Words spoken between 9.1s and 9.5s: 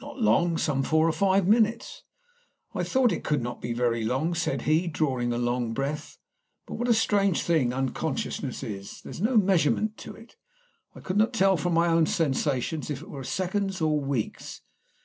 is no